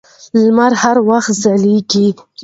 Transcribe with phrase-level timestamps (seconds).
[0.41, 2.07] لمر هر وخت ځلېږي.